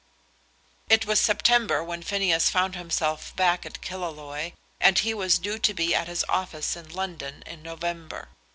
It 0.89 1.05
was 1.05 1.19
September 1.19 1.83
when 1.83 2.01
Phineas 2.01 2.49
found 2.49 2.73
himself 2.75 3.35
back 3.35 3.67
at 3.67 3.81
Killaloe, 3.83 4.53
and 4.79 4.97
he 4.97 5.13
was 5.13 5.37
due 5.37 5.59
to 5.59 5.75
be 5.75 5.93
at 5.93 6.07
his 6.07 6.25
office 6.27 6.75
in 6.75 6.89
London 6.89 7.43
in 7.45 7.61
November. 7.61 8.29